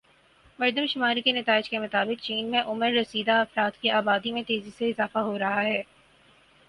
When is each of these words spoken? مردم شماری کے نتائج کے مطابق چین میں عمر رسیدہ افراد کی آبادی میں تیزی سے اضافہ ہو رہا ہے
مردم 0.59 0.85
شماری 0.85 1.21
کے 1.21 1.31
نتائج 1.31 1.69
کے 1.69 1.79
مطابق 1.79 2.23
چین 2.23 2.49
میں 2.51 2.61
عمر 2.61 2.91
رسیدہ 2.91 3.31
افراد 3.31 3.81
کی 3.81 3.89
آبادی 3.91 4.31
میں 4.31 4.43
تیزی 4.43 4.71
سے 4.77 4.89
اضافہ 4.89 5.19
ہو 5.19 5.37
رہا 5.39 5.63
ہے 5.63 5.81